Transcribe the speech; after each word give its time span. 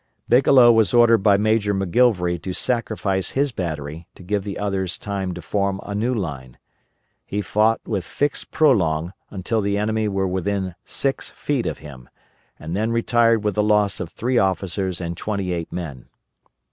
Bigelow 0.27 0.71
was 0.71 0.95
ordered 0.95 1.19
by 1.19 1.37
Major 1.37 1.75
McGilvery 1.75 2.41
to 2.41 2.53
sacrifice 2.53 3.29
his 3.29 3.51
battery 3.51 4.07
to 4.15 4.23
give 4.23 4.43
the 4.43 4.57
others 4.57 4.97
time 4.97 5.31
to 5.35 5.43
form 5.43 5.79
a 5.83 5.93
new 5.93 6.11
line. 6.11 6.57
He 7.23 7.43
fought 7.43 7.81
with 7.85 8.03
fixed 8.03 8.49
prolonge 8.49 9.11
until 9.29 9.61
the 9.61 9.77
enemy 9.77 10.07
were 10.07 10.27
within 10.27 10.73
six 10.85 11.29
feet 11.29 11.67
of 11.67 11.77
him, 11.85 12.09
and 12.59 12.75
then 12.75 12.91
retired 12.91 13.43
with 13.43 13.53
the 13.53 13.61
loss 13.61 13.99
of 13.99 14.09
three 14.09 14.39
officers 14.39 14.99
and 14.99 15.15
twenty 15.15 15.53
eight 15.53 15.71
men. 15.71 16.07